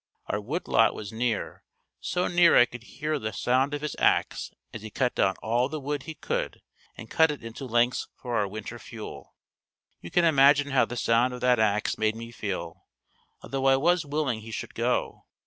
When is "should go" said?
14.49-15.25